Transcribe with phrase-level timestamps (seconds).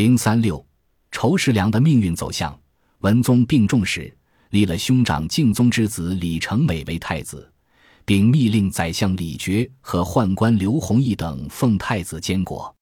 [0.00, 0.66] 零三六，
[1.10, 2.58] 仇士良的命运走向。
[3.00, 4.10] 文宗病重时，
[4.48, 7.52] 立了兄长敬宗之子李成美为太子，
[8.06, 12.74] 并密令宰相李傕和宦官刘弘毅等奉太子监国。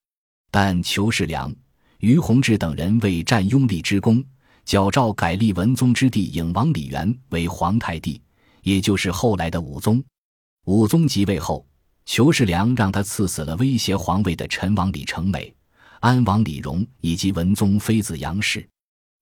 [0.53, 1.53] 但仇世良、
[1.99, 4.25] 于弘志等人为占拥立之功，
[4.65, 8.23] 矫诏改立文宗之弟颖王李元为皇太帝，
[8.63, 10.01] 也就是后来的武宗。
[10.67, 11.67] 武宗即位后，
[12.07, 15.53] 仇世良让他赐死了威胁皇位的陈王李成美、
[16.01, 18.67] 安王李荣以及文宗妃子杨氏。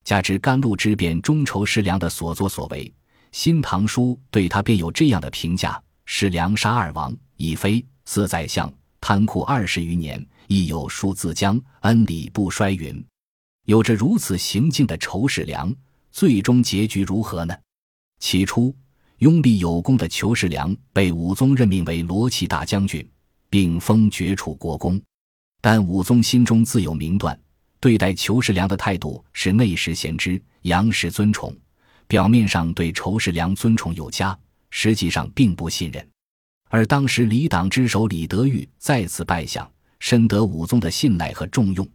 [0.05, 2.85] 加之甘露之变中仇世良的所作所为，
[3.33, 10.25] 《新唐书》对他便有这样的评价：世良杀二王，以妃四宰相，贪酷二十余年。
[10.49, 13.05] 亦有数自将恩礼不衰云，
[13.65, 15.75] 有着如此行径的仇士良，
[16.13, 17.53] 最终结局如何呢？
[18.21, 18.73] 起初，
[19.19, 23.05] 拥立有功的仇世良被武宗任命为罗骑大将军，
[23.51, 25.03] 并封爵楚国公。
[25.69, 27.37] 但武宗心中自有明断，
[27.81, 31.53] 对待裘世良的态度是内实贤之，阳实尊崇。
[32.07, 34.39] 表面上对仇世良尊崇有加，
[34.71, 36.09] 实际上并不信任。
[36.69, 39.69] 而当时李党之首李德裕再次拜相。
[39.99, 41.89] 深得武宗的信赖和重用，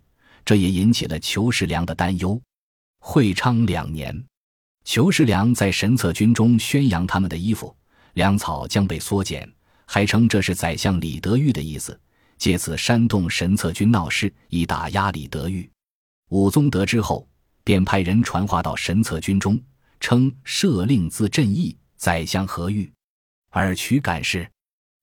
[0.44, 2.38] 这也引起了裘世良的担忧。
[3.00, 4.14] 会昌两年，
[4.84, 7.74] 裘世良在神策军中宣扬他们的衣服
[8.16, 9.50] 粮草将被缩减，
[9.86, 11.98] 还称这是宰相李德裕的意思，
[12.42, 15.70] 借此煽动神策军闹事，以打压李德裕。
[16.30, 17.30] 武宗得知后，
[17.64, 19.62] 便派人传话到神策军中，
[20.00, 22.92] 称赦令自朕意，宰相何欲？
[23.52, 24.50] 尔渠敢事，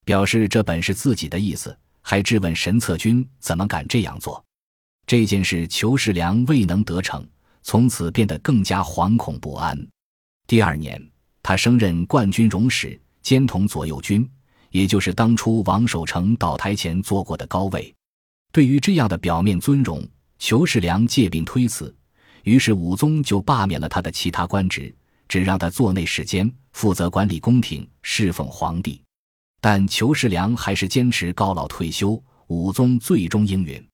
[0.05, 1.79] 表示这本是自己的意思。
[2.03, 4.45] 还质问神策军怎么敢这样做？
[5.07, 7.25] 这件事裘世良未能得逞，
[7.63, 9.79] 从此变得更加惶恐不安。
[10.49, 11.01] 第二年，
[11.41, 14.29] 他升任冠军荣使，兼同左右军，
[14.71, 17.95] 也就是当初王守成倒台前坐过的高位。
[18.53, 20.07] 对于这样的表面尊荣，
[20.39, 21.95] 裘世良借病推辞，
[22.45, 24.95] 于是武宗就罢免了他的其他官职，
[25.29, 29.03] 只让他做内侍监，负责管理宫廷，侍奉皇帝。
[29.61, 33.85] 但裘世良还是坚持高老退休，武宗最终应允。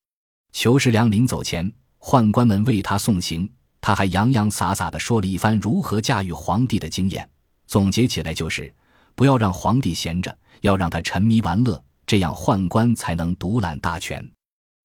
[0.52, 3.50] 裘世良临走前，宦官们为他送行，
[3.80, 7.28] 他还洋洋洒洒地说了一番如何驾驭皇帝的经验。
[7.66, 8.72] 总结起来就是：
[9.14, 14.22] 不要让皇帝闲着，要让他沉迷玩乐，这样宦官才能独揽大权。《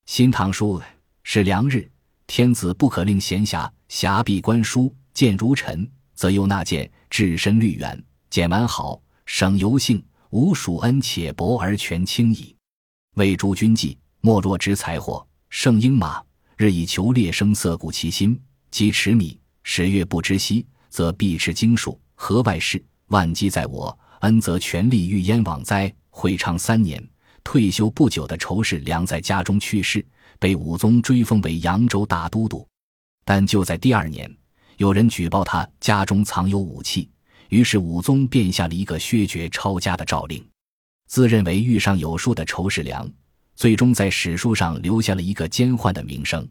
[0.06, 0.79] 新唐书》
[1.23, 1.90] 是良日，
[2.28, 10.03] 天子不可令闲暇，暇必观书，见如尘，则又纳谏，置身虑远，简完好，省尤幸。
[10.31, 12.56] 无属恩且薄而权轻矣。
[13.16, 16.23] 为诸君计，莫若之财货，胜鹰马，
[16.56, 18.39] 日以求猎生，色固其心。
[18.69, 22.00] 积持米，十月不知息，则必持经术。
[22.13, 22.79] 何外事？
[23.07, 25.94] 万机在我，恩泽权力欲焉往哉？
[26.09, 27.02] 会昌三年，
[27.44, 30.06] 退休不久的仇士良在家中去世，
[30.38, 32.68] 被武宗追封为扬州大都督。
[33.24, 34.30] 但就在第二年，
[34.78, 37.09] 有人举报他家中藏有武器。
[37.47, 40.46] 于是武宗便下了一个削爵抄家的诏令，
[41.07, 43.09] 自认为遇上有数的仇士良，
[43.56, 46.47] 最终在史书上留下了一个奸宦的名声。